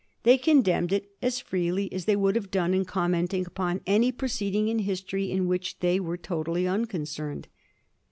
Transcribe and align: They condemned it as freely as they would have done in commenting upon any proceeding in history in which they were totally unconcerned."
They 0.23 0.39
condemned 0.39 0.91
it 0.91 1.11
as 1.21 1.39
freely 1.39 1.93
as 1.93 2.05
they 2.05 2.15
would 2.15 2.35
have 2.35 2.49
done 2.49 2.73
in 2.73 2.85
commenting 2.85 3.45
upon 3.45 3.81
any 3.85 4.11
proceeding 4.11 4.67
in 4.67 4.79
history 4.79 5.29
in 5.29 5.47
which 5.47 5.77
they 5.77 5.99
were 5.99 6.17
totally 6.17 6.67
unconcerned." 6.67 7.47